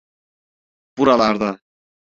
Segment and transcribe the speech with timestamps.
[0.97, 1.53] Buralarda.